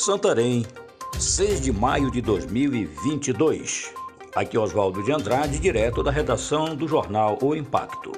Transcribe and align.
Santarém, 0.00 0.64
6 1.18 1.60
de 1.60 1.70
maio 1.70 2.10
de 2.10 2.22
2022. 2.22 3.92
Aqui 4.34 4.56
é 4.56 4.58
Oswaldo 4.58 5.02
de 5.02 5.12
Andrade, 5.12 5.58
direto 5.58 6.02
da 6.02 6.10
redação 6.10 6.74
do 6.74 6.88
jornal 6.88 7.36
O 7.42 7.54
Impacto. 7.54 8.10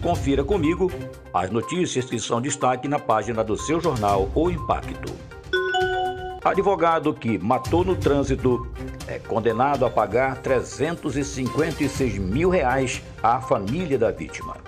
Confira 0.00 0.44
comigo 0.44 0.88
as 1.34 1.50
notícias 1.50 2.04
que 2.04 2.20
são 2.20 2.40
destaque 2.40 2.86
na 2.86 3.00
página 3.00 3.42
do 3.42 3.56
seu 3.56 3.80
jornal 3.80 4.30
O 4.36 4.48
Impacto. 4.48 5.12
Advogado 6.44 7.12
que 7.12 7.36
matou 7.38 7.82
no 7.82 7.96
trânsito 7.96 8.64
é 9.08 9.18
condenado 9.18 9.84
a 9.84 9.90
pagar 9.90 10.36
356 10.36 12.18
mil 12.18 12.50
reais 12.50 13.02
à 13.20 13.40
família 13.40 13.98
da 13.98 14.12
vítima. 14.12 14.58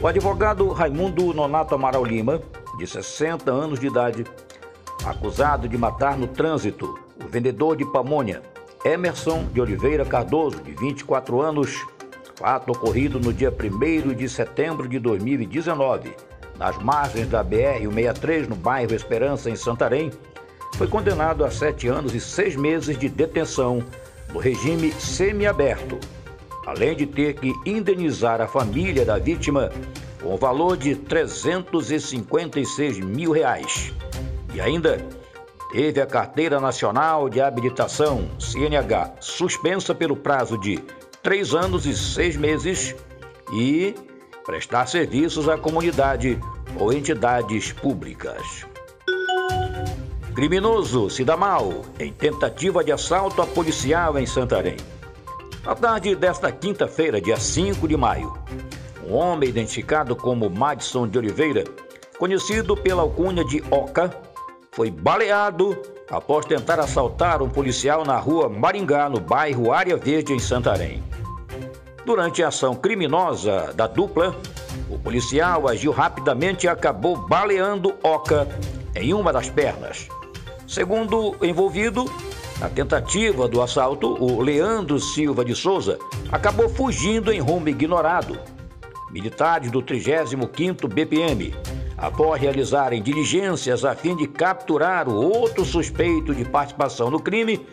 O 0.00 0.06
advogado 0.06 0.68
Raimundo 0.68 1.34
Nonato 1.34 1.74
Amaral 1.74 2.04
Lima, 2.04 2.40
de 2.78 2.86
60 2.86 3.50
anos 3.50 3.80
de 3.80 3.88
idade, 3.88 4.24
acusado 5.04 5.68
de 5.68 5.76
matar 5.76 6.16
no 6.16 6.26
trânsito 6.26 6.98
o 7.22 7.28
vendedor 7.28 7.76
de 7.76 7.84
pamonha 7.84 8.40
Emerson 8.84 9.44
de 9.52 9.60
Oliveira 9.60 10.04
Cardoso, 10.04 10.60
de 10.62 10.72
24 10.72 11.40
anos, 11.40 11.86
fato 12.36 12.72
ocorrido 12.72 13.20
no 13.20 13.32
dia 13.32 13.52
1 13.52 14.14
de 14.14 14.28
setembro 14.28 14.88
de 14.88 14.98
2019, 14.98 16.14
nas 16.58 16.78
margens 16.78 17.28
da 17.28 17.44
BR-163, 17.44 18.48
no 18.48 18.56
bairro 18.56 18.94
Esperança, 18.94 19.50
em 19.50 19.56
Santarém, 19.56 20.10
foi 20.76 20.86
condenado 20.86 21.44
a 21.44 21.50
sete 21.50 21.88
anos 21.88 22.14
e 22.14 22.20
seis 22.20 22.56
meses 22.56 22.96
de 22.96 23.08
detenção 23.08 23.82
no 24.32 24.38
regime 24.38 24.92
semiaberto, 24.92 25.98
além 26.66 26.96
de 26.96 27.06
ter 27.06 27.34
que 27.34 27.52
indenizar 27.66 28.40
a 28.40 28.48
família 28.48 29.04
da 29.04 29.18
vítima 29.18 29.70
com 30.22 30.34
o 30.34 30.38
valor 30.38 30.76
de 30.76 30.94
356 30.94 33.00
mil 33.00 33.32
reais. 33.32 33.92
E 34.52 34.60
ainda 34.60 34.98
teve 35.72 36.00
a 36.00 36.06
Carteira 36.06 36.58
Nacional 36.58 37.28
de 37.28 37.40
Habilitação, 37.40 38.28
CNH, 38.38 39.14
suspensa 39.20 39.94
pelo 39.94 40.16
prazo 40.16 40.58
de 40.58 40.78
três 41.22 41.54
anos 41.54 41.86
e 41.86 41.96
seis 41.96 42.36
meses 42.36 42.94
e 43.52 43.94
prestar 44.44 44.86
serviços 44.86 45.48
à 45.48 45.56
comunidade 45.56 46.38
ou 46.78 46.92
entidades 46.92 47.72
públicas. 47.72 48.66
Criminoso 50.34 51.10
se 51.10 51.24
dá 51.24 51.36
mal 51.36 51.84
em 51.98 52.12
tentativa 52.12 52.82
de 52.82 52.92
assalto 52.92 53.42
a 53.42 53.46
policial 53.46 54.18
em 54.18 54.26
Santarém. 54.26 54.76
Na 55.64 55.74
tarde 55.74 56.14
desta 56.14 56.50
quinta-feira, 56.50 57.20
dia 57.20 57.36
5 57.36 57.86
de 57.86 57.96
maio, 57.96 58.32
um 59.06 59.14
homem 59.14 59.48
identificado 59.48 60.16
como 60.16 60.48
Madison 60.48 61.06
de 61.06 61.18
Oliveira, 61.18 61.64
conhecido 62.18 62.76
pela 62.76 63.02
alcunha 63.02 63.44
de 63.44 63.62
Oca, 63.70 64.10
foi 64.72 64.90
baleado 64.90 65.76
após 66.08 66.46
tentar 66.46 66.78
assaltar 66.78 67.42
um 67.42 67.48
policial 67.48 68.04
na 68.04 68.16
rua 68.16 68.48
Maringá, 68.48 69.08
no 69.08 69.20
bairro 69.20 69.72
Área 69.72 69.96
Verde, 69.96 70.32
em 70.32 70.38
Santarém. 70.38 71.02
Durante 72.04 72.42
a 72.42 72.48
ação 72.48 72.74
criminosa 72.74 73.72
da 73.74 73.86
dupla, 73.86 74.36
o 74.88 74.98
policial 74.98 75.68
agiu 75.68 75.92
rapidamente 75.92 76.66
e 76.66 76.68
acabou 76.68 77.16
baleando 77.16 77.94
Oca 78.02 78.48
em 78.94 79.12
uma 79.12 79.32
das 79.32 79.50
pernas. 79.50 80.08
Segundo 80.66 81.36
o 81.40 81.44
envolvido, 81.44 82.04
na 82.60 82.68
tentativa 82.68 83.48
do 83.48 83.60
assalto, 83.60 84.14
o 84.22 84.40
Leandro 84.40 84.98
Silva 85.00 85.44
de 85.44 85.54
Souza 85.54 85.98
acabou 86.30 86.68
fugindo 86.68 87.32
em 87.32 87.40
rumo 87.40 87.68
ignorado. 87.68 88.38
Militares 89.10 89.70
do 89.70 89.82
35º 89.82 90.86
BPM 90.86 91.54
após 92.00 92.40
realizarem 92.40 93.02
diligências 93.02 93.84
a 93.84 93.94
fim 93.94 94.16
de 94.16 94.26
capturar 94.26 95.08
o 95.08 95.14
outro 95.14 95.64
suspeito 95.64 96.34
de 96.34 96.44
participação 96.44 97.10
no 97.10 97.20
crime, 97.20 97.64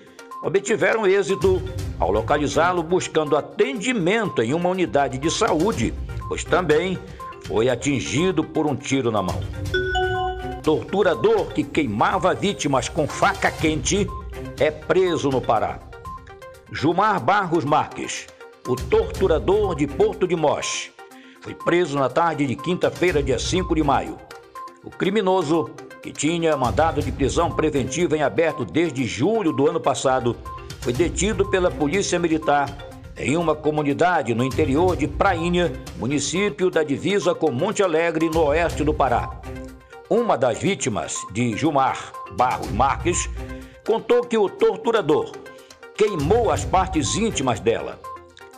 obtiveram 0.44 1.08
êxito 1.08 1.62
ao 1.98 2.12
localizá-lo 2.12 2.84
buscando 2.84 3.38
atendimento 3.38 4.42
em 4.42 4.54
uma 4.54 4.70
unidade 4.70 5.18
de 5.18 5.32
saúde, 5.32 5.94
pois 6.28 6.44
também 6.44 7.00
foi 7.46 7.70
atingido 7.70 8.44
por 8.44 8.68
um 8.68 8.76
tiro 8.76 9.10
na 9.10 9.22
mão. 9.22 9.40
Torturador 10.62 11.54
que 11.54 11.64
queimava 11.64 12.36
vítimas 12.36 12.90
com 12.90 13.08
faca 13.08 13.50
quente 13.50 14.06
é 14.60 14.70
preso 14.70 15.30
no 15.30 15.40
Pará. 15.40 15.80
Gilmar 16.74 17.22
Barros 17.22 17.64
Marques, 17.64 18.28
o 18.68 18.76
torturador 18.76 19.74
de 19.74 19.88
Porto 19.88 20.28
de 20.28 20.36
Mós, 20.36 20.92
foi 21.40 21.56
preso 21.56 21.98
na 21.98 22.10
tarde 22.10 22.46
de 22.46 22.58
quinta-feira, 22.58 23.24
dia 23.24 23.40
5 23.40 23.74
de 23.74 23.82
maio. 23.82 24.18
O 24.88 24.90
criminoso, 24.90 25.70
que 26.02 26.14
tinha 26.14 26.56
mandado 26.56 27.02
de 27.02 27.12
prisão 27.12 27.52
preventiva 27.52 28.16
em 28.16 28.24
aberto 28.24 28.64
desde 28.64 29.06
julho 29.06 29.52
do 29.52 29.68
ano 29.68 29.82
passado, 29.82 30.34
foi 30.80 30.94
detido 30.94 31.46
pela 31.50 31.70
Polícia 31.70 32.18
Militar 32.18 32.74
em 33.18 33.36
uma 33.36 33.54
comunidade 33.54 34.34
no 34.34 34.46
interior 34.46 34.96
de 34.96 35.06
Prainha, 35.06 35.74
município 35.98 36.70
da 36.70 36.84
divisa 36.84 37.36
com 37.36 37.52
Monte 37.52 37.84
Alegre, 37.84 38.30
no 38.30 38.46
oeste 38.46 38.82
do 38.82 38.94
Pará. 38.94 39.30
Uma 40.10 40.38
das 40.38 40.58
vítimas, 40.58 41.18
de 41.34 41.58
Gilmar 41.58 42.14
Barros 42.38 42.72
Marques, 42.72 43.30
contou 43.86 44.22
que 44.22 44.38
o 44.38 44.48
torturador 44.48 45.34
queimou 45.98 46.50
as 46.50 46.64
partes 46.64 47.14
íntimas 47.18 47.60
dela. 47.60 48.00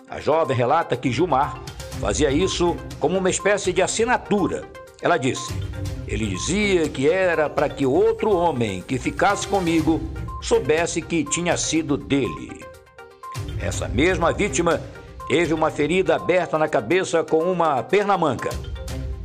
A 0.08 0.20
jovem 0.20 0.56
relata 0.56 0.96
que 0.96 1.12
Gilmar 1.12 1.60
Fazia 2.00 2.32
isso 2.32 2.78
como 3.00 3.18
uma 3.18 3.32
espécie 3.32 3.74
de 3.74 3.82
assinatura. 3.82 4.64
Ela 5.02 5.18
disse: 5.18 5.54
ele 6.10 6.26
dizia 6.26 6.90
que 6.90 7.08
era 7.08 7.48
para 7.48 7.70
que 7.70 7.86
outro 7.86 8.36
homem 8.36 8.82
que 8.82 8.98
ficasse 8.98 9.48
comigo 9.48 10.02
soubesse 10.42 11.04
que 11.04 11.24
tinha 11.24 11.56
sido 11.56 11.96
dele. 11.96 12.66
Essa 13.62 13.88
mesma 13.88 14.34
vítima 14.34 14.82
teve 15.28 15.54
uma 15.54 15.70
ferida 15.70 16.16
aberta 16.16 16.58
na 16.58 16.68
cabeça 16.68 17.24
com 17.24 17.44
uma 17.44 17.84
perna 17.84 18.18
manca. 18.18 18.50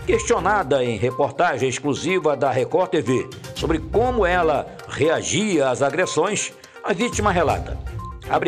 Questionada 0.04 0.84
em 0.84 0.98
reportagem 0.98 1.70
exclusiva 1.70 2.36
da 2.36 2.50
Record 2.50 2.90
TV 2.90 3.30
sobre 3.54 3.78
como 3.78 4.26
ela 4.26 4.66
reagia 4.86 5.70
às 5.70 5.80
agressões, 5.80 6.52
a 6.84 6.92
vítima 6.92 7.32
relata: 7.32 7.78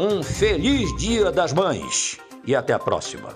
Um 0.00 0.22
feliz 0.22 0.94
Dia 0.96 1.30
das 1.30 1.52
Mães 1.52 2.18
e 2.46 2.54
até 2.54 2.72
a 2.72 2.78
próxima. 2.78 3.34